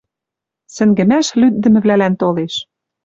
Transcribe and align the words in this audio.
Сӹнгӹмӓш 0.75 1.27
лӱддӹмвлӓлӓн 1.39 2.11
толеш 2.21 2.55